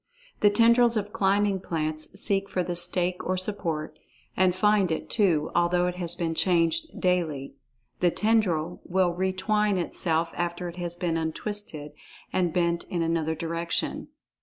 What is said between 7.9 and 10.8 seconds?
The tendril will retwine itself, after it